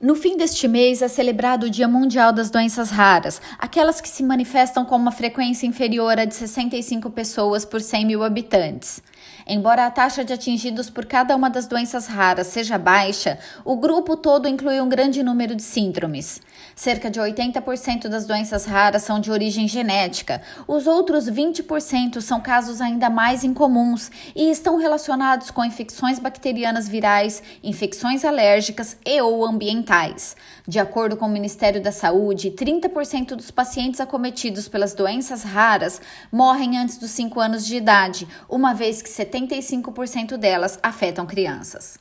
[0.00, 4.22] No fim deste mês é celebrado o Dia Mundial das Doenças Raras, aquelas que se
[4.22, 9.02] manifestam com uma frequência inferior a de 65 pessoas por 100 mil habitantes.
[9.44, 14.16] Embora a taxa de atingidos por cada uma das doenças raras seja baixa, o grupo
[14.16, 16.40] todo inclui um grande número de síndromes.
[16.76, 22.80] Cerca de 80% das doenças raras são de origem genética, os outros 20% são casos
[22.80, 29.87] ainda mais incomuns e estão relacionados com infecções bacterianas virais, infecções alérgicas e ou ambientais.
[30.66, 36.78] De acordo com o Ministério da Saúde, 30% dos pacientes acometidos pelas doenças raras morrem
[36.78, 41.98] antes dos 5 anos de idade, uma vez que 70 75% delas afetam crianças.